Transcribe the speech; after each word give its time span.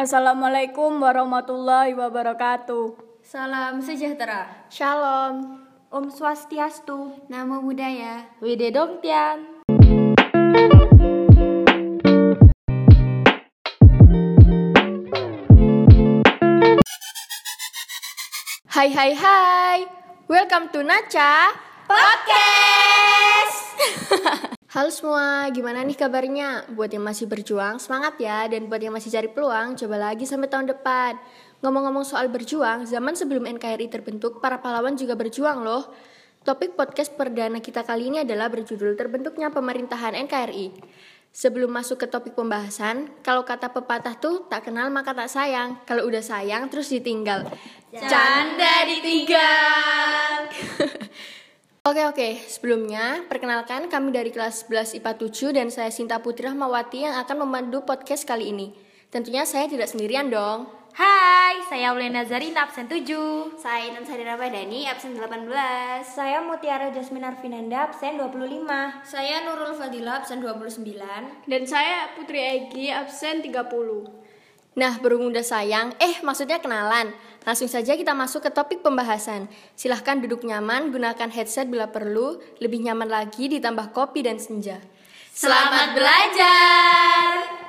Assalamualaikum 0.00 0.96
warahmatullahi 0.96 1.92
wabarakatuh. 1.92 2.96
Salam 3.20 3.84
sejahtera. 3.84 4.48
Shalom. 4.72 5.60
Om 5.92 6.08
Swastiastu. 6.08 7.28
Namo 7.28 7.60
Buddhaya. 7.60 8.24
Wide 8.40 8.72
Dongtian. 8.72 9.60
Hai 18.72 18.88
hai 18.88 19.12
hai. 19.12 19.84
Welcome 20.24 20.72
to 20.72 20.80
Nacha 20.80 21.52
Podcast. 21.84 23.68
Halo 24.70 24.86
semua, 24.94 25.50
gimana 25.50 25.82
nih 25.82 25.98
kabarnya? 25.98 26.62
Buat 26.78 26.94
yang 26.94 27.02
masih 27.02 27.26
berjuang, 27.26 27.82
semangat 27.82 28.14
ya. 28.22 28.46
Dan 28.46 28.70
buat 28.70 28.78
yang 28.78 28.94
masih 28.94 29.10
cari 29.10 29.26
peluang, 29.26 29.74
coba 29.74 29.98
lagi 29.98 30.22
sampai 30.30 30.46
tahun 30.46 30.70
depan. 30.70 31.18
Ngomong-ngomong 31.58 32.06
soal 32.06 32.30
berjuang, 32.30 32.86
zaman 32.86 33.18
sebelum 33.18 33.50
NKRI 33.50 33.90
terbentuk, 33.90 34.38
para 34.38 34.62
pahlawan 34.62 34.94
juga 34.94 35.18
berjuang 35.18 35.66
loh. 35.66 35.90
Topik 36.46 36.78
podcast 36.78 37.10
perdana 37.18 37.58
kita 37.58 37.82
kali 37.82 38.14
ini 38.14 38.22
adalah 38.22 38.46
berjudul 38.46 38.94
terbentuknya 38.94 39.50
pemerintahan 39.50 40.14
NKRI. 40.30 40.70
Sebelum 41.34 41.74
masuk 41.74 41.98
ke 41.98 42.06
topik 42.06 42.38
pembahasan, 42.38 43.10
kalau 43.26 43.42
kata 43.42 43.74
pepatah 43.74 44.22
tuh 44.22 44.46
tak 44.46 44.70
kenal 44.70 44.86
maka 44.94 45.10
tak 45.10 45.34
sayang. 45.34 45.82
Kalau 45.82 46.06
udah 46.06 46.22
sayang 46.22 46.70
terus 46.70 46.94
ditinggal. 46.94 47.42
Canda 47.90 48.86
ditinggal. 48.86 50.46
Oke 51.80 52.04
oke, 52.04 52.36
sebelumnya 52.44 53.24
perkenalkan 53.24 53.88
kami 53.88 54.12
dari 54.12 54.28
kelas 54.28 54.68
11 54.68 55.00
IPA 55.00 55.12
7 55.16 55.56
dan 55.56 55.68
saya 55.72 55.88
Sinta 55.88 56.20
Putri 56.20 56.44
Rahmawati 56.44 57.08
yang 57.08 57.16
akan 57.16 57.48
memandu 57.48 57.80
podcast 57.88 58.28
kali 58.28 58.52
ini. 58.52 58.76
Tentunya 59.08 59.48
saya 59.48 59.64
tidak 59.64 59.88
sendirian 59.88 60.28
dong. 60.28 60.68
Hai, 60.92 61.56
saya 61.72 61.96
Ulena 61.96 62.20
Zarina 62.28 62.68
absen 62.68 62.84
7. 62.84 63.56
Saya 63.56 63.88
Intan 63.88 64.04
Sadira 64.04 64.36
Padani 64.36 64.92
absen 64.92 65.16
18. 65.16 66.04
Saya 66.04 66.44
Mutiara 66.44 66.92
Jasmine 66.92 67.32
Arvinanda 67.32 67.88
absen 67.88 68.20
25. 68.20 68.68
Saya 69.00 69.40
Nurul 69.48 69.72
Fadila 69.72 70.20
absen 70.20 70.44
29. 70.44 71.48
Dan 71.48 71.62
saya 71.64 72.12
Putri 72.12 72.44
Egi 72.44 72.92
absen 72.92 73.40
30. 73.40 74.19
Nah, 74.78 75.02
berhubung 75.02 75.34
udah 75.34 75.42
sayang, 75.42 75.98
eh 75.98 76.22
maksudnya 76.22 76.62
kenalan. 76.62 77.10
Langsung 77.42 77.66
saja 77.66 77.98
kita 77.98 78.14
masuk 78.14 78.46
ke 78.46 78.50
topik 78.54 78.86
pembahasan. 78.86 79.50
Silahkan 79.74 80.22
duduk 80.22 80.46
nyaman, 80.46 80.94
gunakan 80.94 81.26
headset 81.26 81.66
bila 81.66 81.90
perlu, 81.90 82.38
lebih 82.62 82.86
nyaman 82.86 83.10
lagi 83.10 83.50
ditambah 83.50 83.90
kopi 83.90 84.22
dan 84.22 84.38
senja. 84.38 84.78
Selamat 85.34 85.98
belajar. 85.98 87.60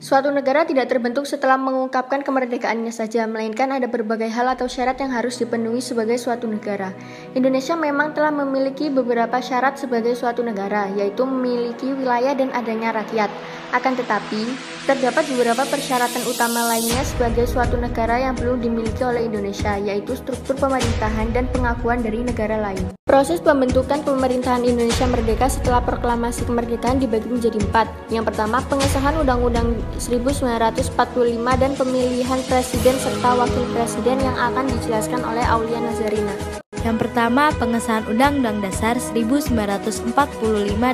Suatu 0.00 0.32
negara 0.32 0.64
tidak 0.64 0.88
terbentuk 0.88 1.28
setelah 1.28 1.60
mengungkapkan 1.60 2.24
kemerdekaannya 2.24 2.88
saja, 2.88 3.28
melainkan 3.28 3.68
ada 3.68 3.84
berbagai 3.84 4.32
hal 4.32 4.48
atau 4.48 4.64
syarat 4.64 4.96
yang 4.96 5.12
harus 5.12 5.36
dipenuhi 5.36 5.84
sebagai 5.84 6.16
suatu 6.16 6.48
negara. 6.48 6.96
Indonesia 7.36 7.76
memang 7.76 8.16
telah 8.16 8.32
memiliki 8.32 8.88
beberapa 8.88 9.44
syarat 9.44 9.76
sebagai 9.76 10.16
suatu 10.16 10.40
negara, 10.40 10.88
yaitu 10.96 11.28
memiliki 11.28 11.92
wilayah 11.92 12.32
dan 12.32 12.48
adanya 12.56 12.96
rakyat. 12.96 13.28
Akan 13.70 13.94
tetapi, 13.94 14.50
terdapat 14.82 15.30
beberapa 15.30 15.62
persyaratan 15.62 16.26
utama 16.26 16.74
lainnya 16.74 17.06
sebagai 17.06 17.46
suatu 17.46 17.78
negara 17.78 18.18
yang 18.18 18.34
perlu 18.34 18.58
dimiliki 18.58 18.98
oleh 19.06 19.30
Indonesia, 19.30 19.78
yaitu 19.78 20.18
struktur 20.18 20.58
pemerintahan 20.58 21.30
dan 21.30 21.46
pengakuan 21.54 22.02
dari 22.02 22.26
negara 22.26 22.58
lain. 22.58 22.90
Proses 23.06 23.38
pembentukan 23.38 24.02
pemerintahan 24.02 24.66
Indonesia 24.66 25.06
merdeka 25.06 25.46
setelah 25.46 25.82
proklamasi 25.86 26.46
kemerdekaan 26.50 26.98
dibagi 26.98 27.30
menjadi 27.30 27.58
empat. 27.62 27.86
Yang 28.10 28.34
pertama, 28.34 28.58
pengesahan 28.66 29.14
Undang-Undang 29.22 29.78
1945 30.02 31.62
dan 31.62 31.72
pemilihan 31.78 32.40
presiden 32.50 32.94
serta 32.98 33.30
wakil 33.38 33.64
presiden 33.70 34.18
yang 34.18 34.34
akan 34.34 34.66
dijelaskan 34.66 35.22
oleh 35.22 35.46
Aulia 35.46 35.78
Nazarina. 35.78 36.34
Yang 36.80 36.96
pertama, 37.06 37.52
pengesahan 37.60 38.08
Undang-Undang 38.08 38.64
Dasar 38.64 38.96
1945 38.96 40.16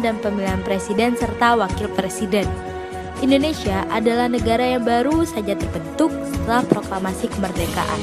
dan 0.03 0.19
pemilihan 0.19 0.61
presiden 0.67 1.15
serta 1.15 1.55
wakil 1.55 1.87
presiden. 1.95 2.76
Indonesia 3.25 3.89
adalah 3.89 4.29
negara 4.29 4.77
yang 4.77 4.85
baru 4.85 5.25
saja 5.25 5.57
terbentuk 5.57 6.13
setelah 6.29 6.61
proklamasi 6.69 7.33
kemerdekaan. 7.33 8.01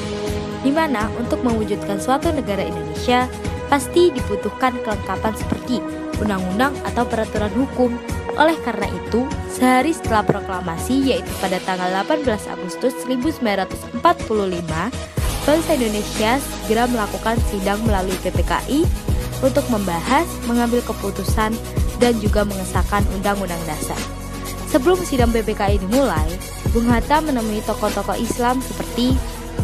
Di 0.66 0.74
mana 0.74 1.06
untuk 1.20 1.44
mewujudkan 1.46 2.02
suatu 2.02 2.34
negara 2.34 2.66
Indonesia 2.66 3.30
pasti 3.70 4.10
dibutuhkan 4.10 4.74
kelengkapan 4.82 5.34
seperti 5.38 5.78
undang-undang 6.18 6.74
atau 6.82 7.06
peraturan 7.06 7.52
hukum. 7.54 7.94
Oleh 8.34 8.58
karena 8.66 8.90
itu, 8.90 9.22
sehari 9.46 9.94
setelah 9.94 10.26
proklamasi 10.26 11.14
yaitu 11.14 11.30
pada 11.38 11.62
tanggal 11.62 12.02
18 12.02 12.26
Agustus 12.50 12.90
1945, 13.06 13.94
bangsa 15.46 15.70
Indonesia 15.78 16.42
segera 16.42 16.90
melakukan 16.90 17.38
sidang 17.54 17.78
melalui 17.86 18.18
PPKI 18.26 18.82
untuk 19.46 19.62
membahas, 19.70 20.26
mengambil 20.50 20.82
keputusan, 20.82 21.54
dan 22.02 22.18
juga 22.18 22.42
mengesahkan 22.42 23.06
Undang-Undang 23.14 23.62
Dasar. 23.70 24.23
Sebelum 24.74 24.98
sidang 25.06 25.30
PPKI 25.30 25.78
dimulai, 25.86 26.26
Bung 26.74 26.90
Hatta 26.90 27.22
menemui 27.22 27.62
tokoh-tokoh 27.62 28.18
Islam 28.18 28.58
seperti 28.58 29.14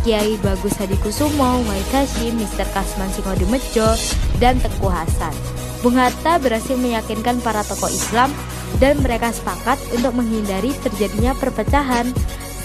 Kiai 0.07 0.39
Bagus 0.39 0.79
Hadi 0.79 0.95
Kusumo, 1.03 1.67
Wahid 1.67 1.91
Hashim, 1.91 2.39
Mr. 2.39 2.63
Kasman 2.71 3.11
Singodemejo, 3.11 3.91
dan 4.39 4.63
Teguh 4.63 4.87
Hasan. 4.87 5.35
Bung 5.83 5.99
Hatta 5.99 6.39
berhasil 6.39 6.79
meyakinkan 6.79 7.43
para 7.43 7.67
tokoh 7.67 7.91
Islam 7.91 8.31
dan 8.79 9.03
mereka 9.03 9.35
sepakat 9.35 9.83
untuk 9.91 10.15
menghindari 10.15 10.71
terjadinya 10.79 11.35
perpecahan. 11.35 12.07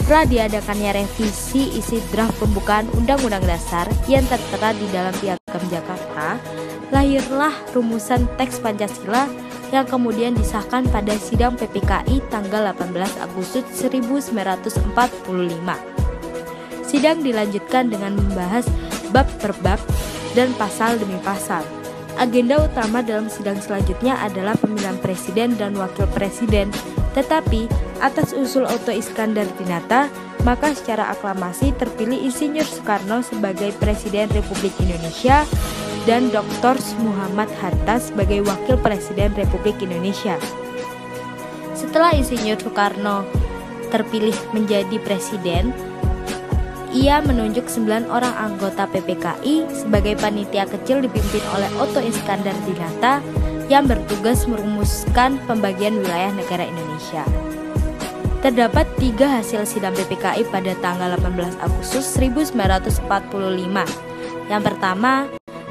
Setelah 0.05 0.29
diadakannya 0.29 1.01
revisi 1.01 1.73
isi 1.73 1.97
draft 2.13 2.37
pembukaan 2.37 2.85
Undang-Undang 2.93 3.41
Dasar 3.41 3.89
yang 4.05 4.21
tertera 4.29 4.69
di 4.77 4.85
dalam 4.93 5.17
Piagam 5.17 5.65
Jakarta, 5.73 6.37
lahirlah 6.93 7.57
rumusan 7.73 8.29
teks 8.37 8.61
Pancasila 8.61 9.44
yang 9.73 9.85
kemudian 9.87 10.37
disahkan 10.37 10.85
pada 10.89 11.15
sidang 11.17 11.57
PPKI 11.57 12.21
tanggal 12.29 12.73
18 12.75 12.93
Agustus 13.21 13.65
1945. 13.77 14.85
Sidang 16.85 17.25
dilanjutkan 17.25 17.89
dengan 17.89 18.13
membahas 18.13 18.69
bab 19.09 19.25
per 19.41 19.53
bab 19.65 19.81
dan 20.37 20.53
pasal 20.59 20.99
demi 21.01 21.17
pasal. 21.25 21.65
Agenda 22.15 22.63
utama 22.63 23.03
dalam 23.03 23.27
sidang 23.27 23.59
selanjutnya 23.59 24.15
adalah 24.23 24.55
pemilihan 24.55 24.95
presiden 25.03 25.59
dan 25.59 25.75
wakil 25.75 26.07
presiden. 26.15 26.71
Tetapi, 27.11 27.67
atas 27.99 28.31
usul 28.31 28.63
Otto 28.63 28.91
Iskandar 28.91 29.47
Dinata, 29.59 30.07
maka 30.47 30.71
secara 30.71 31.11
aklamasi 31.11 31.75
terpilih 31.75 32.21
Insinyur 32.21 32.63
Soekarno 32.63 33.19
sebagai 33.25 33.73
Presiden 33.81 34.29
Republik 34.31 34.71
Indonesia 34.79 35.43
dan 36.05 36.29
Dr. 36.29 36.77
Muhammad 37.01 37.49
Hatta 37.57 37.97
sebagai 37.97 38.45
Wakil 38.45 38.77
Presiden 38.79 39.33
Republik 39.33 39.81
Indonesia. 39.81 40.37
Setelah 41.73 42.13
Insinyur 42.13 42.61
Soekarno 42.61 43.25
terpilih 43.89 44.33
menjadi 44.53 44.97
presiden, 45.01 45.73
ia 46.95 47.19
menunjuk 47.19 47.67
9 47.67 48.07
orang 48.07 48.31
anggota 48.39 48.87
PPKI 48.87 49.67
sebagai 49.73 50.15
panitia 50.15 50.63
kecil 50.63 51.03
dipimpin 51.03 51.43
oleh 51.51 51.67
Otto 51.75 51.99
Iskandar 51.99 52.55
Dinata 52.63 53.19
yang 53.67 53.89
bertugas 53.89 54.45
merumuskan 54.45 55.41
pembagian 55.49 55.99
wilayah 55.99 56.31
negara 56.31 56.63
Indonesia. 56.63 57.25
Terdapat 58.45 58.85
tiga 59.01 59.41
hasil 59.41 59.65
sidang 59.65 59.97
PPKI 59.97 60.45
pada 60.53 60.77
tanggal 60.77 61.17
18 61.17 61.65
Agustus 61.65 62.05
1945. 62.13 63.09
Yang 64.45 64.61
pertama, 64.61 65.25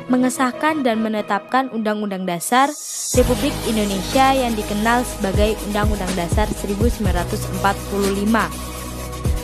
mengesahkan 0.08 0.84
dan 0.84 1.00
menetapkan 1.00 1.72
Undang-Undang 1.72 2.28
Dasar 2.28 2.68
Republik 3.14 3.54
Indonesia 3.64 4.34
yang 4.34 4.52
dikenal 4.52 5.06
sebagai 5.06 5.56
Undang-Undang 5.70 6.12
Dasar 6.18 6.50
1945 6.50 7.54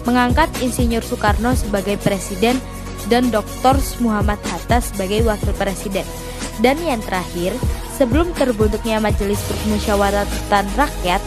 mengangkat 0.05 0.49
Insinyur 0.65 1.05
Soekarno 1.05 1.55
sebagai 1.57 1.97
presiden 2.01 2.61
dan 3.09 3.33
Dr. 3.33 3.81
Muhammad 4.05 4.41
Hatta 4.49 4.85
sebagai 4.85 5.25
wakil 5.25 5.53
presiden. 5.57 6.05
Dan 6.61 6.77
yang 6.85 7.01
terakhir, 7.01 7.57
sebelum 7.97 8.37
terbentuknya 8.37 9.01
Majelis 9.01 9.41
Permusyawaratan 9.49 10.69
Rakyat, 10.77 11.23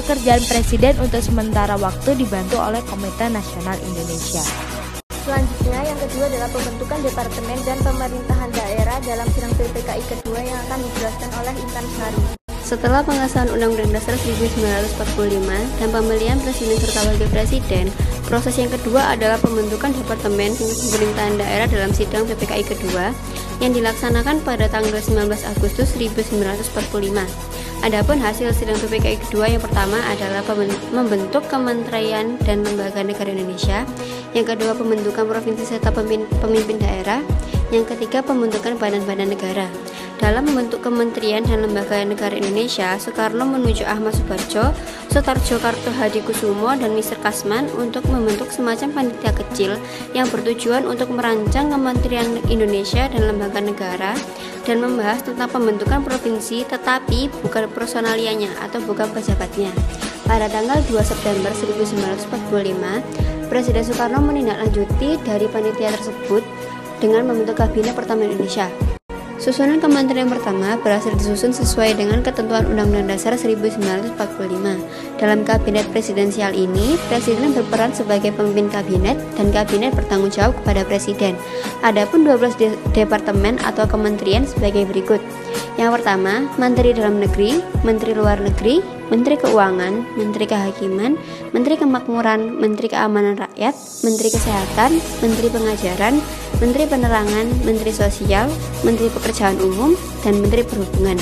pekerjaan 0.00 0.40
presiden 0.48 0.96
untuk 1.04 1.20
sementara 1.20 1.76
waktu 1.76 2.16
dibantu 2.16 2.56
oleh 2.56 2.80
Komite 2.88 3.28
Nasional 3.28 3.76
Indonesia. 3.84 4.40
Selanjutnya, 5.28 5.84
yang 5.84 5.98
kedua 6.00 6.24
adalah 6.24 6.48
pembentukan 6.48 6.98
departemen 7.04 7.58
dan 7.68 7.76
pemerintahan 7.84 8.48
daerah 8.48 8.96
dalam 9.04 9.28
sidang 9.36 9.52
PPKI 9.60 10.02
kedua 10.08 10.40
yang 10.40 10.56
akan 10.64 10.80
dijelaskan 10.80 11.30
oleh 11.36 11.52
Intan 11.52 11.86
Sari. 12.00 12.20
Setelah 12.64 13.04
pengesahan 13.04 13.52
Undang-Undang 13.52 13.92
Dasar 13.92 14.16
1945 14.16 15.04
dan 15.84 15.88
pemilihan 15.92 16.40
presiden 16.40 16.80
serta 16.80 17.12
wakil 17.12 17.28
presiden, 17.28 17.92
Proses 18.28 18.60
yang 18.60 18.68
kedua 18.68 19.16
adalah 19.16 19.40
pembentukan 19.40 19.88
Departemen 19.88 20.52
Pemerintahan 20.52 21.40
Daerah 21.40 21.64
dalam 21.64 21.96
sidang 21.96 22.28
PPKI 22.28 22.60
kedua 22.60 23.16
yang 23.64 23.72
dilaksanakan 23.72 24.44
pada 24.44 24.68
tanggal 24.68 25.00
19 25.00 25.32
Agustus 25.32 25.96
1945. 25.96 26.68
Adapun 27.88 28.20
hasil 28.20 28.52
sidang 28.52 28.76
PPKI 28.84 29.16
kedua 29.24 29.48
yang 29.48 29.64
pertama 29.64 29.96
adalah 30.12 30.44
membentuk 30.92 31.48
Kementerian 31.48 32.36
dan 32.44 32.68
Lembaga 32.68 33.00
Negara 33.00 33.32
Indonesia, 33.32 33.88
yang 34.36 34.44
kedua 34.44 34.76
pembentukan 34.76 35.24
provinsi 35.24 35.64
serta 35.64 35.88
pemimpin 35.88 36.76
daerah, 36.76 37.24
yang 37.68 37.84
ketiga 37.84 38.24
pembentukan 38.24 38.80
badan-badan 38.80 39.28
negara. 39.28 39.68
Dalam 40.18 40.50
membentuk 40.50 40.82
kementerian 40.82 41.46
dan 41.46 41.62
lembaga 41.62 42.02
negara 42.02 42.34
Indonesia, 42.34 42.98
Soekarno 42.98 43.46
menuju 43.46 43.86
Ahmad 43.86 44.18
Subarjo, 44.18 44.74
Sutarjo 45.14 45.62
Karto 45.62 45.94
Hadi 45.94 46.26
Kusumo, 46.26 46.74
dan 46.74 46.90
Mr. 46.98 47.22
Kasman 47.22 47.70
untuk 47.78 48.02
membentuk 48.10 48.50
semacam 48.50 48.90
panitia 48.90 49.30
kecil 49.30 49.78
yang 50.18 50.26
bertujuan 50.26 50.90
untuk 50.90 51.14
merancang 51.14 51.70
kementerian 51.70 52.26
Indonesia 52.50 53.06
dan 53.06 53.30
lembaga 53.30 53.62
negara 53.62 54.12
dan 54.66 54.82
membahas 54.82 55.22
tentang 55.22 55.48
pembentukan 55.48 56.02
provinsi 56.02 56.66
tetapi 56.66 57.30
bukan 57.46 57.70
personalianya 57.70 58.50
atau 58.58 58.82
bukan 58.82 59.06
pejabatnya. 59.14 59.70
Pada 60.26 60.50
tanggal 60.50 60.82
2 60.90 60.98
September 61.00 61.54
1945, 61.54 63.48
Presiden 63.48 63.80
Soekarno 63.80 64.20
menindaklanjuti 64.20 65.16
dari 65.24 65.48
panitia 65.48 65.88
tersebut 65.96 66.57
dengan 66.98 67.26
membentuk 67.30 67.58
Kabinet 67.58 67.94
Pertama 67.94 68.26
Indonesia. 68.26 68.70
Susunan 69.38 69.78
kementerian 69.78 70.26
pertama 70.26 70.74
berhasil 70.82 71.14
disusun 71.14 71.54
sesuai 71.54 71.94
dengan 71.94 72.26
ketentuan 72.26 72.66
Undang-Undang 72.66 73.14
Dasar 73.14 73.38
1945. 73.38 74.18
Dalam 75.14 75.46
kabinet 75.46 75.86
presidensial 75.94 76.50
ini, 76.58 76.98
presiden 77.06 77.54
berperan 77.54 77.94
sebagai 77.94 78.34
pemimpin 78.34 78.66
kabinet 78.66 79.14
dan 79.38 79.54
kabinet 79.54 79.94
bertanggung 79.94 80.34
jawab 80.34 80.58
kepada 80.58 80.82
presiden. 80.90 81.38
Adapun 81.86 82.26
12 82.26 82.58
de 82.58 82.74
departemen 82.90 83.62
atau 83.62 83.86
kementerian 83.86 84.42
sebagai 84.42 84.90
berikut. 84.90 85.22
Yang 85.78 86.02
pertama, 86.02 86.50
Menteri 86.58 86.90
Dalam 86.90 87.22
Negeri, 87.22 87.62
Menteri 87.86 88.10
Luar 88.10 88.42
Negeri, 88.42 88.82
Menteri 89.14 89.38
Keuangan, 89.38 90.18
Menteri 90.18 90.50
Kehakiman, 90.50 91.14
Menteri 91.54 91.78
Kemakmuran, 91.78 92.58
Menteri 92.58 92.90
Keamanan 92.90 93.38
Rakyat, 93.38 93.78
Menteri 94.02 94.28
Kesehatan, 94.34 94.98
Menteri 95.22 95.48
Pengajaran, 95.54 96.18
Menteri 96.58 96.84
Penerangan, 96.90 97.46
Menteri 97.62 97.94
Sosial, 97.94 98.50
Menteri 98.82 99.06
Pekerjaan 99.06 99.54
Umum, 99.62 99.94
dan 100.26 100.42
Menteri 100.42 100.66
Perhubungan. 100.66 101.14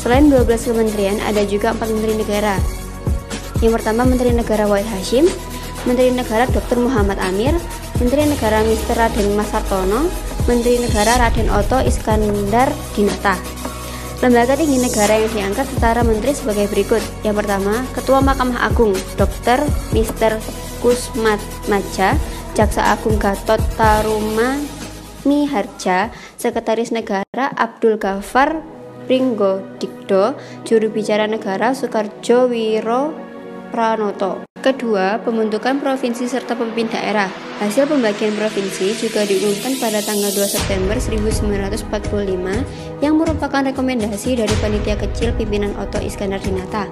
Selain 0.00 0.32
12 0.32 0.48
kementerian, 0.48 1.20
ada 1.28 1.44
juga 1.44 1.76
empat 1.76 1.92
menteri 1.92 2.16
negara. 2.16 2.56
Yang 3.60 3.84
pertama 3.84 4.08
Menteri 4.08 4.32
Negara 4.32 4.64
Wahid 4.64 4.88
Hashim, 4.88 5.28
Menteri 5.84 6.08
Negara 6.08 6.48
Dr. 6.48 6.80
Muhammad 6.80 7.20
Amir, 7.20 7.52
Menteri 8.00 8.24
Negara 8.24 8.64
Mr. 8.64 8.96
Raden 8.96 9.36
Mas 9.36 9.52
Sartono, 9.52 10.08
Menteri 10.48 10.80
Negara 10.80 11.20
Raden 11.20 11.52
Oto 11.52 11.84
Iskandar 11.84 12.72
Dinata. 12.96 13.59
Lembaga 14.20 14.52
tinggi 14.52 14.76
negara 14.76 15.16
yang 15.16 15.32
diangkat 15.32 15.64
secara 15.64 16.04
menteri 16.04 16.36
sebagai 16.36 16.68
berikut. 16.68 17.00
Yang 17.24 17.40
pertama, 17.40 17.80
Ketua 17.96 18.20
Mahkamah 18.20 18.68
Agung, 18.68 18.92
Dr. 19.16 19.64
Mr. 19.96 20.36
Kusmat 20.84 21.40
Maja, 21.72 22.20
Jaksa 22.52 22.92
Agung 22.92 23.16
Gatot 23.16 23.56
Taruma 23.80 24.60
Miharja, 25.24 26.12
Sekretaris 26.36 26.92
Negara 26.92 27.48
Abdul 27.56 27.96
Ghafar 27.96 28.60
Pringgo 29.08 29.64
Dikdo, 29.80 30.36
Juru 30.68 30.92
Bicara 30.92 31.24
Negara 31.24 31.72
Soekarjo 31.72 32.52
Wiro 32.52 33.16
Pranoto. 33.72 34.44
Kedua, 34.60 35.16
pembentukan 35.24 35.80
provinsi 35.80 36.28
serta 36.28 36.52
pemimpin 36.52 36.92
daerah. 36.92 37.49
Hasil 37.60 37.92
pembagian 37.92 38.32
provinsi 38.40 38.96
juga 38.96 39.20
diumumkan 39.28 39.76
pada 39.76 40.00
tanggal 40.00 40.32
2 40.32 40.48
September 40.48 40.96
1945 40.96 43.04
yang 43.04 43.20
merupakan 43.20 43.60
rekomendasi 43.60 44.40
dari 44.40 44.54
panitia 44.64 44.96
kecil 44.96 45.36
pimpinan 45.36 45.76
Oto 45.76 46.00
Iskandar 46.00 46.40
Dinata. 46.40 46.88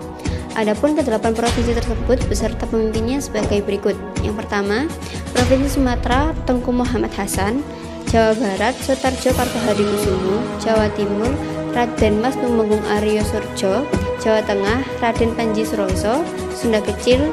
Adapun 0.61 0.93
kedelapan 0.93 1.33
provinsi 1.33 1.73
tersebut 1.73 2.21
beserta 2.29 2.69
pemimpinnya 2.69 3.17
sebagai 3.17 3.65
berikut. 3.65 3.97
Yang 4.21 4.45
pertama, 4.45 4.85
Provinsi 5.33 5.81
Sumatera 5.81 6.37
Tengku 6.45 6.69
Muhammad 6.69 7.17
Hasan, 7.17 7.65
Jawa 8.13 8.37
Barat 8.37 8.77
Sutarjo 8.85 9.33
Kartohadi 9.33 9.89
Kusumo, 9.89 10.37
Jawa 10.61 10.93
Timur 10.93 11.33
Raden 11.73 12.21
Mas 12.21 12.37
Tumenggung 12.37 12.85
Aryo 13.01 13.25
Surjo, 13.25 13.89
Jawa 14.21 14.45
Tengah 14.45 14.85
Raden 15.01 15.33
Panji 15.33 15.65
Suroso, 15.65 16.21
Sunda 16.53 16.85
Kecil 16.85 17.25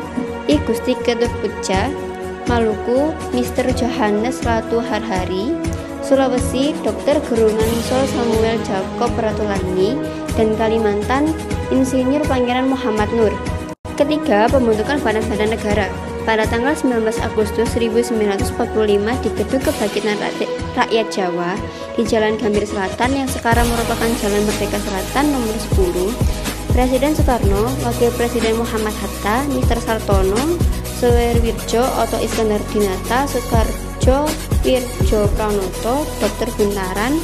I 0.47 0.55
Gusti 0.63 0.95
Ketut 1.03 1.35
Maluku 2.45 3.09
Mr. 3.33 3.73
Johannes 3.73 4.45
Ratu 4.45 4.77
Harhari, 4.77 5.57
Sulawesi 6.05 6.77
Dr. 6.85 7.17
Gerungan 7.25 7.71
Sol 7.89 8.05
Samuel 8.05 8.61
Jacob 8.61 9.09
Ratulani, 9.17 9.97
dan 10.37 10.53
Kalimantan 10.53 11.33
Insinyur 11.73 12.21
Pangeran 12.29 12.69
Muhammad 12.69 13.09
Nur. 13.17 13.33
Ketiga, 13.97 14.45
pembentukan 14.51 15.01
badan-badan 15.01 15.57
negara. 15.57 15.89
Pada 16.25 16.45
tanggal 16.49 16.73
19 16.73 17.05
Agustus 17.21 17.69
1945 17.77 18.57
di 19.21 19.29
Gedung 19.37 19.61
Kebangkitan 19.61 20.17
Rakyat 20.73 21.07
Jawa 21.13 21.53
di 21.93 22.01
Jalan 22.01 22.33
Gambir 22.41 22.65
Selatan 22.65 23.13
yang 23.13 23.29
sekarang 23.29 23.65
merupakan 23.69 24.09
Jalan 24.21 24.41
Merdeka 24.45 24.81
Selatan 24.81 25.25
nomor 25.33 25.57
10, 25.77 26.73
Presiden 26.73 27.13
Soekarno, 27.13 27.69
Wakil 27.85 28.09
Presiden 28.17 28.57
Muhammad 28.57 28.93
Hatta, 28.99 29.45
Mr. 29.53 29.77
Sartono, 29.79 30.57
Suwerwirjo, 31.05 31.85
Oto 32.01 32.17
Iskandar 32.17 32.57
Dinata, 32.73 33.29
Soekarjo 33.29 34.25
Wirjo 34.65 35.29
Pranoto, 35.37 36.01
Dr. 36.17 36.49
Buntaran, 36.57 37.21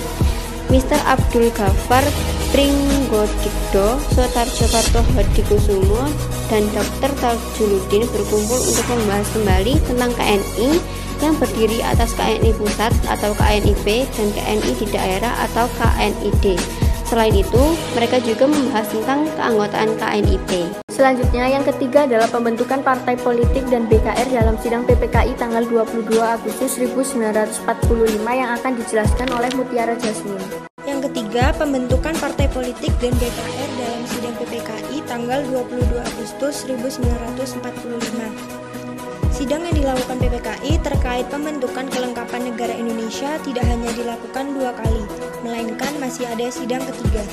Mr. 0.70 1.02
Abdul 1.10 1.50
Ghafar 1.50 2.06
Pringgodikdo, 2.54 3.98
Sotarjo 4.14 4.70
Karto 4.70 5.02
Hadikusumo, 5.18 6.06
dan 6.54 6.70
Dr. 6.78 7.10
Tajuludin 7.18 8.06
berkumpul 8.06 8.62
untuk 8.62 8.86
membahas 8.86 9.26
kembali 9.34 9.74
tentang 9.90 10.14
KNI 10.14 10.70
yang 11.26 11.34
berdiri 11.42 11.82
atas 11.82 12.14
KNI 12.14 12.54
Pusat 12.62 12.94
atau 13.10 13.34
KNIP 13.34 14.06
dan 14.14 14.28
KNI 14.30 14.72
di 14.78 14.86
daerah 14.94 15.34
atau 15.50 15.66
KNID. 15.82 16.54
Selain 17.10 17.34
itu, 17.34 17.64
mereka 17.98 18.22
juga 18.22 18.46
membahas 18.46 18.86
tentang 18.94 19.26
keanggotaan 19.34 19.98
KNIP. 19.98 20.70
Selanjutnya, 21.02 21.50
yang 21.50 21.66
ketiga 21.66 22.06
adalah 22.06 22.30
pembentukan 22.30 22.86
partai 22.86 23.18
politik 23.18 23.66
dan 23.74 23.90
BKR 23.90 24.38
dalam 24.38 24.54
sidang 24.62 24.86
PPKI 24.86 25.34
tanggal 25.34 25.66
22 25.66 26.14
Agustus 26.22 26.78
1945 26.78 28.22
yang 28.22 28.54
akan 28.54 28.78
dijelaskan 28.78 29.34
oleh 29.34 29.50
Mutiara 29.58 29.98
Jasmine. 29.98 30.46
Yang 30.86 31.10
ketiga, 31.10 31.58
pembentukan 31.58 32.14
partai 32.22 32.46
politik 32.54 32.94
dan 33.02 33.18
BKR 33.18 33.70
dalam 33.82 34.06
sidang 34.14 34.36
PPKI 34.46 35.02
tanggal 35.10 35.42
22 35.50 36.06
Agustus 36.06 36.70
1945. 36.70 39.34
Sidang 39.34 39.66
yang 39.66 39.74
dilakukan 39.74 40.22
PPKI 40.22 40.86
terkait 40.86 41.26
pembentukan 41.34 41.90
kelengkapan 41.90 42.54
negara 42.54 42.78
Indonesia 42.78 43.42
tidak 43.42 43.66
hanya 43.66 43.90
dilakukan 43.98 44.54
dua 44.54 44.70
kali, 44.78 45.02
melainkan 45.42 45.98
masih 45.98 46.30
ada 46.30 46.46
sidang 46.54 46.86
ketiga, 46.86 47.26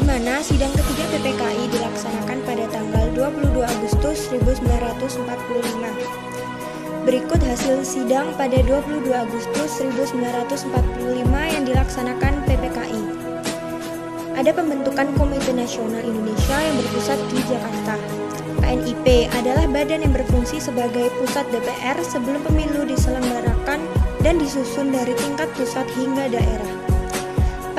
di 0.00 0.08
mana 0.08 0.40
sidang 0.40 0.72
ketiga 0.72 1.04
PPKI 1.12 1.76
dilaksanakan 1.76 2.40
pada 2.48 2.64
tanggal 2.72 3.04
22 3.12 3.60
Agustus 3.60 4.32
1945. 4.32 5.28
Berikut 7.04 7.36
hasil 7.44 7.84
sidang 7.84 8.32
pada 8.40 8.64
22 8.64 9.12
Agustus 9.12 9.68
1945 9.76 10.72
yang 11.52 11.64
dilaksanakan 11.68 12.32
PPKI. 12.48 13.02
Ada 14.40 14.56
pembentukan 14.56 15.12
Komite 15.20 15.52
Nasional 15.52 16.00
Indonesia 16.00 16.56
yang 16.56 16.80
berpusat 16.80 17.20
di 17.28 17.44
Jakarta. 17.44 18.00
KNIP 18.64 19.28
adalah 19.36 19.68
badan 19.68 20.00
yang 20.00 20.16
berfungsi 20.16 20.64
sebagai 20.64 21.12
pusat 21.20 21.44
DPR 21.52 22.00
sebelum 22.00 22.40
pemilu 22.48 22.88
diselenggarakan 22.88 23.84
dan 24.24 24.40
disusun 24.40 24.96
dari 24.96 25.12
tingkat 25.12 25.52
pusat 25.60 25.84
hingga 25.92 26.32
daerah. 26.32 26.69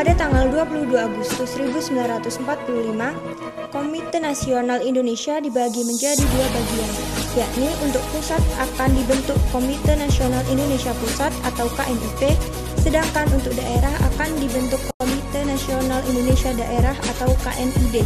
Pada 0.02 0.18
tanggal 0.18 0.50
22 0.66 0.98
Agustus 0.98 1.62
1945, 1.62 2.42
Komite 3.70 4.18
Nasional 4.18 4.82
Indonesia 4.82 5.38
dibagi 5.38 5.86
menjadi 5.86 6.26
dua 6.26 6.48
bagian, 6.58 6.92
yakni 7.38 7.70
untuk 7.86 8.02
pusat 8.10 8.42
akan 8.58 8.98
dibentuk 8.98 9.38
Komite 9.54 9.94
Nasional 9.94 10.42
Indonesia 10.50 10.90
Pusat 10.98 11.30
atau 11.54 11.70
KNIP, 11.78 12.34
sedangkan 12.82 13.30
untuk 13.30 13.54
daerah 13.54 13.94
akan 14.10 14.42
dibentuk 14.42 14.82
Komite 14.98 15.46
Nasional 15.46 16.02
Indonesia 16.10 16.50
Daerah 16.58 16.98
atau 16.98 17.30
KNID. 17.46 18.02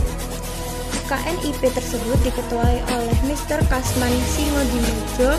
KNIP 1.08 1.62
tersebut 1.64 2.20
diketuai 2.28 2.76
oleh 2.92 3.18
Mr. 3.24 3.64
Kasman 3.72 4.12
Singodimojo. 4.36 5.32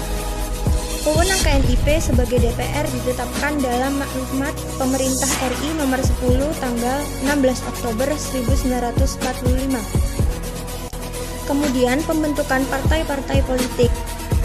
Wewenang 1.06 1.38
KNIP 1.46 1.86
sebagai 2.02 2.42
DPR 2.42 2.82
ditetapkan 2.82 3.62
dalam 3.62 3.94
maklumat 3.94 4.50
Pemerintah 4.74 5.30
RI 5.54 5.78
nomor 5.78 6.02
10 6.02 6.18
tanggal 6.58 6.98
16 7.22 7.70
Oktober 7.70 8.10
1945. 8.10 9.14
Kemudian 11.46 12.02
pembentukan 12.10 12.58
partai-partai 12.66 13.38
politik. 13.46 13.94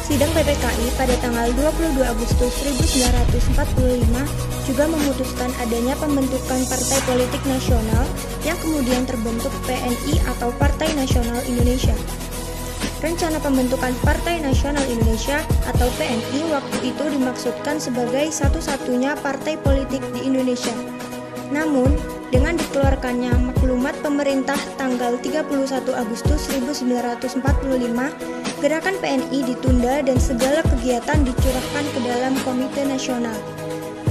Sidang 0.05 0.29
PPKI 0.37 0.85
pada 1.01 1.17
tanggal 1.25 1.49
22 1.57 1.97
Agustus 2.05 2.53
1945 2.53 3.57
juga 4.69 4.85
memutuskan 4.85 5.49
adanya 5.65 5.97
pembentukan 5.97 6.61
Partai 6.69 6.99
Politik 7.09 7.41
Nasional 7.49 8.05
yang 8.45 8.61
kemudian 8.61 9.09
terbentuk 9.09 9.49
PNI 9.65 10.13
atau 10.37 10.53
Partai 10.61 10.93
Nasional 10.93 11.41
Indonesia. 11.49 11.97
Rencana 13.01 13.41
pembentukan 13.41 13.97
Partai 14.05 14.45
Nasional 14.45 14.85
Indonesia 14.85 15.41
atau 15.65 15.89
PNI 15.97 16.53
waktu 16.53 16.93
itu 16.93 17.03
dimaksudkan 17.09 17.81
sebagai 17.81 18.29
satu-satunya 18.29 19.17
partai 19.25 19.57
politik 19.57 20.05
di 20.13 20.29
Indonesia. 20.29 20.73
Namun, 21.49 21.97
dengan 22.29 22.55
dikeluarkannya 22.61 23.51
maklumat 23.51 23.97
pemerintah 24.05 24.55
tanggal 24.77 25.17
31 25.17 25.49
Agustus 25.97 26.45
1945, 26.53 27.41
gerakan 28.61 28.95
PNI 29.01 29.39
ditunda 29.49 30.05
dan 30.05 30.21
segala 30.21 30.61
kegiatan 30.61 31.25
dicurahkan 31.25 31.85
ke 31.97 31.99
dalam 32.05 32.37
Komite 32.45 32.85
Nasional. 32.85 33.35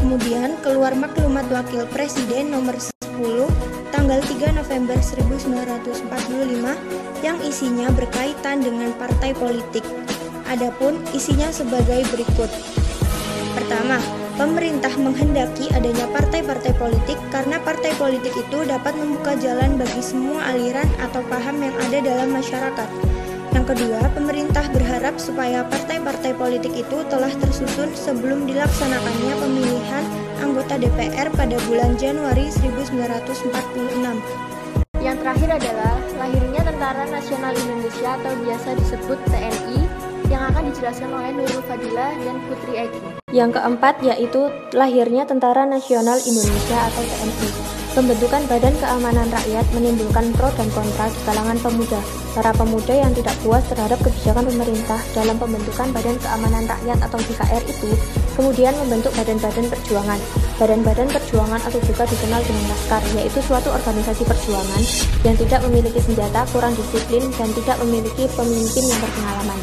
Kemudian 0.02 0.59
keluar 0.66 0.99
maklumat 0.99 1.47
Wakil 1.47 1.87
Presiden 1.94 2.50
nomor 2.50 2.75
10 2.75 3.79
tanggal 3.90 4.23
3 4.23 4.54
November 4.54 4.99
1945 4.99 7.20
yang 7.20 7.37
isinya 7.42 7.88
berkaitan 7.92 8.62
dengan 8.62 8.94
partai 8.97 9.35
politik. 9.37 9.85
Adapun 10.50 10.99
isinya 11.14 11.50
sebagai 11.54 12.02
berikut. 12.11 12.50
Pertama, 13.54 14.02
pemerintah 14.35 14.90
menghendaki 14.99 15.70
adanya 15.75 16.06
partai-partai 16.11 16.75
politik 16.78 17.18
karena 17.30 17.61
partai 17.62 17.92
politik 17.99 18.35
itu 18.35 18.59
dapat 18.66 18.94
membuka 18.97 19.37
jalan 19.38 19.78
bagi 19.78 20.02
semua 20.02 20.54
aliran 20.54 20.88
atau 21.02 21.23
paham 21.28 21.61
yang 21.61 21.75
ada 21.90 21.99
dalam 22.02 22.28
masyarakat. 22.35 22.88
Yang 23.50 23.75
kedua, 23.75 24.00
pemerintah 24.14 24.62
berharap 24.71 25.19
supaya 25.19 25.66
partai-partai 25.66 26.38
politik 26.38 26.71
itu 26.71 27.02
telah 27.11 27.30
tersusun 27.35 27.90
sebelum 27.99 28.47
dilaksanakannya 28.47 29.35
pemilihan 29.42 30.04
anggota 30.38 30.78
DPR 30.78 31.28
pada 31.35 31.59
bulan 31.66 31.99
Januari 31.99 32.47
1946. 32.47 32.95
Yang 35.02 35.16
terakhir 35.25 35.50
adalah 35.59 35.95
lahirnya 36.21 36.62
Tentara 36.62 37.04
Nasional 37.11 37.52
Indonesia 37.57 38.11
atau 38.23 38.33
biasa 38.45 38.69
disebut 38.78 39.19
TNI 39.26 39.80
yang 40.30 40.42
akan 40.47 40.62
dijelaskan 40.71 41.11
oleh 41.11 41.30
Nurul 41.35 41.62
Fadila 41.66 42.14
dan 42.23 42.37
Putri 42.47 42.87
Egi. 42.87 43.00
Yang 43.35 43.59
keempat 43.59 43.99
yaitu 44.07 44.47
lahirnya 44.71 45.26
Tentara 45.26 45.66
Nasional 45.66 46.23
Indonesia 46.23 46.78
atau 46.87 47.02
TNI. 47.02 47.79
Pembentukan 47.90 48.47
Badan 48.47 48.70
Keamanan 48.78 49.26
Rakyat 49.35 49.66
menimbulkan 49.75 50.30
pro 50.38 50.47
dan 50.54 50.70
kontra 50.70 51.11
di 51.11 51.20
kalangan 51.26 51.59
pemuda. 51.59 51.99
Para 52.38 52.54
pemuda 52.54 52.94
yang 52.94 53.11
tidak 53.18 53.35
puas 53.42 53.66
terhadap 53.66 53.99
kebijakan 53.99 54.47
pemerintah 54.47 55.02
dalam 55.11 55.35
pembentukan 55.42 55.90
Badan 55.90 56.14
Keamanan 56.23 56.70
Rakyat 56.70 56.99
atau 57.02 57.18
BKR 57.18 57.62
itu 57.66 57.90
kemudian 58.38 58.78
membentuk 58.78 59.11
badan-badan 59.18 59.66
perjuangan. 59.66 60.23
Badan-badan 60.62 61.11
perjuangan 61.11 61.61
atau 61.66 61.82
juga 61.82 62.06
dikenal 62.06 62.40
dengan 62.47 62.64
Laskar, 62.70 63.02
yaitu 63.18 63.42
suatu 63.42 63.75
organisasi 63.75 64.23
perjuangan 64.23 64.82
yang 65.26 65.35
tidak 65.35 65.61
memiliki 65.66 65.99
senjata, 65.99 66.47
kurang 66.54 66.78
disiplin, 66.78 67.26
dan 67.35 67.50
tidak 67.59 67.75
memiliki 67.82 68.30
pemimpin 68.38 68.85
yang 68.87 69.00
berpengalaman. 69.02 69.59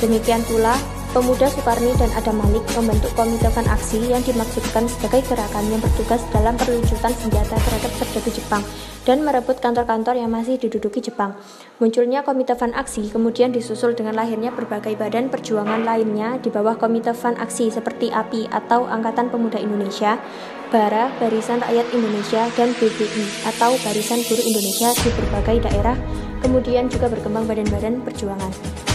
Demikian 0.00 0.40
pula, 0.48 0.80
Pemuda 1.16 1.48
Soekarni 1.48 1.96
dan 1.96 2.12
Adam 2.12 2.44
Malik 2.44 2.60
membentuk 2.76 3.08
Komite 3.16 3.48
Van 3.48 3.64
Aksi 3.72 4.04
yang 4.04 4.20
dimaksudkan 4.20 4.84
sebagai 4.84 5.24
gerakan 5.24 5.64
yang 5.72 5.80
bertugas 5.80 6.20
dalam 6.28 6.60
perlucutan 6.60 7.08
senjata 7.08 7.56
terhadap 7.56 7.88
serdadu 7.96 8.28
Jepang 8.36 8.60
dan 9.08 9.24
merebut 9.24 9.56
kantor-kantor 9.56 10.12
yang 10.20 10.28
masih 10.28 10.60
diduduki 10.60 11.00
Jepang. 11.00 11.32
Munculnya 11.80 12.20
Komite 12.20 12.52
Van 12.60 12.76
Aksi 12.76 13.08
kemudian 13.08 13.48
disusul 13.48 13.96
dengan 13.96 14.12
lahirnya 14.12 14.52
berbagai 14.52 14.92
badan 15.00 15.32
perjuangan 15.32 15.88
lainnya 15.88 16.36
di 16.36 16.52
bawah 16.52 16.76
Komite 16.76 17.16
Van 17.16 17.40
Aksi 17.40 17.72
seperti 17.72 18.12
API 18.12 18.52
atau 18.52 18.84
Angkatan 18.84 19.32
Pemuda 19.32 19.56
Indonesia, 19.56 20.20
BARA, 20.68 21.16
Barisan 21.16 21.64
Rakyat 21.64 21.96
Indonesia, 21.96 22.44
dan 22.60 22.76
BBI 22.76 23.24
atau 23.56 23.72
Barisan 23.88 24.20
Guru 24.20 24.44
Indonesia 24.44 24.92
di 24.92 25.08
berbagai 25.16 25.64
daerah, 25.64 25.96
kemudian 26.44 26.92
juga 26.92 27.08
berkembang 27.08 27.48
badan-badan 27.48 28.04
perjuangan. 28.04 28.85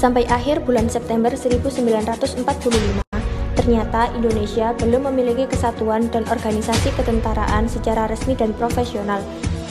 Sampai 0.00 0.24
akhir 0.32 0.64
bulan 0.64 0.88
September 0.88 1.28
1945, 1.28 2.40
ternyata 3.52 4.08
Indonesia 4.16 4.72
belum 4.80 5.12
memiliki 5.12 5.44
kesatuan 5.44 6.08
dan 6.08 6.24
organisasi 6.24 6.88
ketentaraan 6.96 7.68
secara 7.68 8.08
resmi 8.08 8.32
dan 8.32 8.56
profesional. 8.56 9.20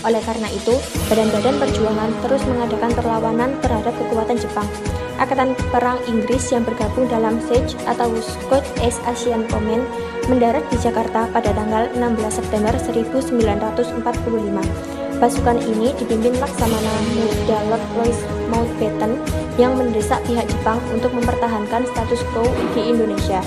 Oleh 0.05 0.21
karena 0.21 0.45
itu, 0.53 0.77
badan-badan 1.09 1.57
perjuangan 1.57 2.13
terus 2.21 2.45
mengadakan 2.45 2.93
perlawanan 2.93 3.57
terhadap 3.65 3.89
kekuatan 3.98 4.38
Jepang. 4.38 4.69
Angkatan 5.17 5.57
Perang 5.74 5.98
Inggris 6.05 6.45
yang 6.53 6.62
bergabung 6.62 7.09
dalam 7.09 7.41
SAGE 7.50 7.74
atau 7.89 8.13
Scotch 8.21 8.69
East 8.86 9.01
Asian 9.09 9.50
Command 9.50 9.81
mendarat 10.29 10.62
di 10.69 10.77
Jakarta 10.77 11.25
pada 11.33 11.50
tanggal 11.57 11.89
16 11.98 12.38
September 12.38 12.77
1945. 12.77 14.99
Pasukan 15.19 15.59
ini 15.59 15.91
dipimpin 15.99 16.31
Laksamana 16.39 16.95
Muda 17.11 17.59
Lord 17.67 17.83
Louis 17.91 18.19
Mountbatten 18.47 19.19
yang 19.59 19.75
mendesak 19.75 20.23
pihak 20.23 20.47
Jepang 20.47 20.79
untuk 20.95 21.11
mempertahankan 21.11 21.83
status 21.91 22.23
quo 22.31 22.47
di 22.71 22.88
Indonesia. 22.88 23.43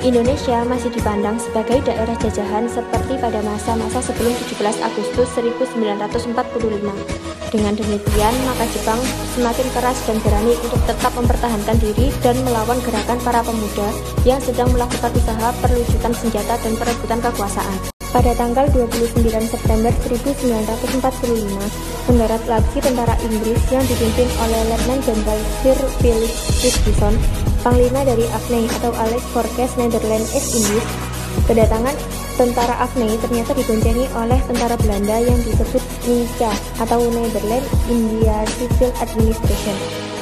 Indonesia 0.00 0.64
masih 0.64 0.88
dipandang 0.96 1.36
sebagai 1.36 1.84
daerah 1.84 2.16
jajahan 2.24 2.64
seperti 2.72 3.20
pada 3.20 3.36
masa-masa 3.44 4.00
sebelum 4.00 4.32
17 4.48 4.80
Agustus 4.80 5.28
1945. 5.36 6.32
Dengan 7.52 7.72
demikian, 7.76 8.34
maka 8.48 8.64
Jepang 8.72 9.00
semakin 9.36 9.68
keras 9.76 10.00
dan 10.08 10.16
berani 10.24 10.56
untuk 10.64 10.80
tetap 10.88 11.12
mempertahankan 11.12 11.76
diri 11.84 12.08
dan 12.24 12.36
melawan 12.48 12.80
gerakan 12.80 13.20
para 13.20 13.44
pemuda 13.44 13.88
yang 14.24 14.40
sedang 14.40 14.72
melakukan 14.72 15.12
usaha 15.12 15.52
perlucutan 15.60 16.16
senjata 16.16 16.56
dan 16.64 16.72
perebutan 16.80 17.20
kekuasaan. 17.20 17.93
Pada 18.14 18.30
tanggal 18.38 18.70
29 18.70 19.26
September 19.42 19.90
1945, 20.06 21.02
mendarat 22.06 22.42
lagi 22.46 22.78
tentara 22.78 23.18
Inggris 23.26 23.58
yang 23.74 23.82
dipimpin 23.90 24.30
oleh 24.38 24.70
Letnan 24.70 25.02
Jenderal 25.02 25.40
Sir 25.66 25.74
Philip 25.98 26.30
Richardson, 26.62 27.18
panglima 27.66 28.06
dari 28.06 28.22
AFNE 28.30 28.70
atau 28.78 28.94
Alex 29.02 29.18
Forces 29.34 29.74
Netherlands 29.74 30.30
East 30.30 30.54
Indies. 30.54 30.86
Kedatangan 31.50 31.98
tentara 32.38 32.86
AFNE 32.86 33.18
ternyata 33.18 33.50
diboncengi 33.50 34.06
oleh 34.14 34.38
tentara 34.46 34.78
Belanda 34.78 35.18
yang 35.18 35.40
disebut 35.42 35.82
NICA 36.06 36.54
atau 36.86 37.02
Netherlands 37.10 37.66
India 37.90 38.46
Civil 38.54 38.94
Administration. 39.02 39.76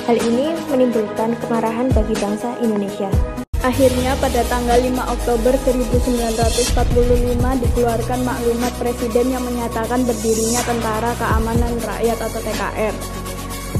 Hal 0.09 0.17
ini 0.17 0.57
menimbulkan 0.73 1.37
kemarahan 1.45 1.93
bagi 1.93 2.17
bangsa 2.17 2.57
Indonesia. 2.65 3.42
Akhirnya 3.63 4.19
pada 4.19 4.43
tanggal 4.51 4.75
5 4.75 4.91
Oktober 5.07 5.55
1945 5.55 6.83
dikeluarkan 7.63 8.21
maklumat 8.27 8.75
Presiden 8.75 9.31
yang 9.31 9.47
menyatakan 9.47 10.03
berdirinya 10.03 10.67
Tentara 10.67 11.15
Keamanan 11.15 11.79
Rakyat 11.79 12.19
atau 12.19 12.43
TKR. 12.43 12.95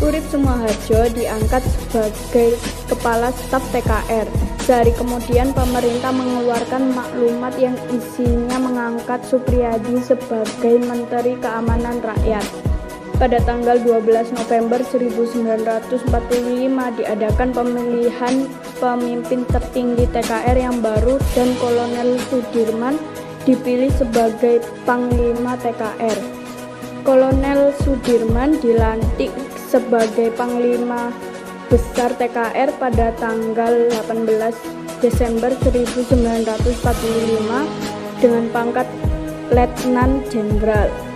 Urip 0.07 0.23
Sumoharjo 0.31 1.11
diangkat 1.19 1.67
sebagai 1.67 2.55
Kepala 2.87 3.35
Staf 3.35 3.67
TKR. 3.75 4.31
Sehari 4.63 4.95
kemudian 4.95 5.51
pemerintah 5.51 6.15
mengeluarkan 6.15 6.95
maklumat 6.95 7.59
yang 7.59 7.75
isinya 7.91 8.63
mengangkat 8.63 9.19
Supriyadi 9.27 9.99
sebagai 9.99 10.79
Menteri 10.79 11.35
Keamanan 11.43 11.99
Rakyat. 11.99 12.47
Pada 13.23 13.39
tanggal 13.47 13.79
12 13.79 14.35
November 14.35 14.83
1945 14.83 16.11
diadakan 16.99 17.55
pemilihan 17.55 18.51
pemimpin 18.83 19.47
tertinggi 19.47 20.11
TKR 20.11 20.59
yang 20.59 20.83
baru 20.83 21.23
dan 21.31 21.55
Kolonel 21.63 22.19
Sudirman 22.27 22.99
dipilih 23.47 23.95
sebagai 23.95 24.59
Panglima 24.83 25.55
TKR. 25.55 26.19
Kolonel 27.07 27.71
Sudirman 27.87 28.59
dilantik 28.59 29.31
sebagai 29.71 30.35
Panglima 30.35 31.15
Besar 31.71 32.11
TKR 32.19 32.75
pada 32.75 33.15
tanggal 33.23 33.87
18 34.03 34.99
Desember 34.99 35.55
1945 35.63 36.75
dengan 38.19 38.45
pangkat 38.51 38.91
Letnan 39.55 40.27
Jenderal 40.27 41.12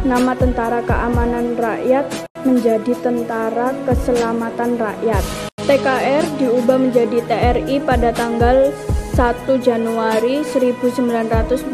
nama 0.07 0.31
Tentara 0.33 0.81
Keamanan 0.81 1.53
Rakyat 1.59 2.07
menjadi 2.47 2.95
Tentara 3.03 3.75
Keselamatan 3.85 4.79
Rakyat. 4.79 5.23
TKR 5.69 6.25
diubah 6.41 6.81
menjadi 6.81 7.21
TRI 7.29 7.77
pada 7.83 8.09
tanggal 8.15 8.73
1 9.13 9.59
Januari 9.61 10.41
1946. 10.41 11.69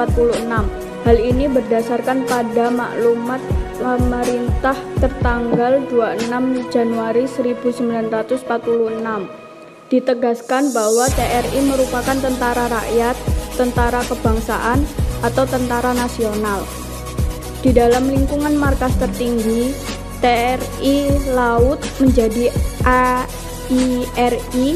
Hal 1.05 1.21
ini 1.21 1.45
berdasarkan 1.45 2.25
pada 2.25 2.73
maklumat 2.73 3.37
pemerintah 3.77 4.73
tertanggal 4.97 5.85
26 5.93 6.73
Januari 6.73 7.29
1946 7.29 9.44
ditegaskan 9.95 10.75
bahwa 10.75 11.07
TRI 11.15 11.59
merupakan 11.63 12.17
tentara 12.19 12.67
rakyat, 12.67 13.15
tentara 13.55 14.03
kebangsaan, 14.03 14.83
atau 15.23 15.47
tentara 15.47 15.95
nasional. 15.95 16.67
Di 17.63 17.71
dalam 17.71 18.11
lingkungan 18.11 18.59
markas 18.59 18.91
tertinggi, 18.99 19.71
TRI 20.19 21.31
Laut 21.31 21.79
menjadi 22.03 22.51
AIRI, 22.83 24.69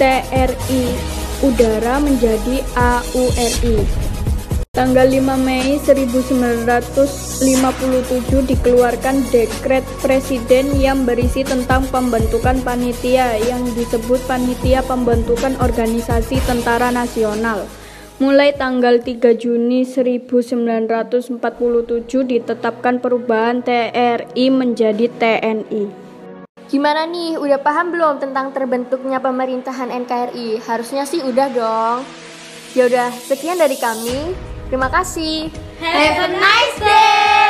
TRI 0.00 0.84
Udara 1.44 2.00
menjadi 2.00 2.64
AURI. 2.72 4.03
Tanggal 4.74 5.06
5 5.06 5.38
Mei 5.38 5.78
1957 5.78 7.06
dikeluarkan 8.26 9.22
dekret 9.30 9.86
presiden 10.02 10.74
yang 10.74 11.06
berisi 11.06 11.46
tentang 11.46 11.86
pembentukan 11.94 12.58
panitia 12.66 13.38
yang 13.38 13.62
disebut 13.78 14.18
Panitia 14.26 14.82
Pembentukan 14.82 15.54
Organisasi 15.62 16.42
Tentara 16.42 16.90
Nasional. 16.90 17.70
Mulai 18.18 18.58
tanggal 18.58 18.98
3 18.98 19.38
Juni 19.38 19.86
1947 19.86 21.38
ditetapkan 22.26 22.98
perubahan 22.98 23.62
TRI 23.62 24.46
menjadi 24.50 25.06
TNI. 25.06 25.86
Gimana 26.66 27.06
nih, 27.06 27.38
udah 27.38 27.62
paham 27.62 27.94
belum 27.94 28.18
tentang 28.18 28.50
terbentuknya 28.50 29.22
pemerintahan 29.22 29.94
NKRI? 30.02 30.58
Harusnya 30.66 31.06
sih 31.06 31.22
udah 31.22 31.46
dong. 31.54 32.02
Ya 32.74 32.90
udah, 32.90 33.14
sekian 33.14 33.54
dari 33.54 33.78
kami. 33.78 34.53
Terima 34.68 34.88
kasih. 34.88 35.52
Have 35.80 36.18
a 36.24 36.28
nice 36.34 36.76
day. 36.80 37.43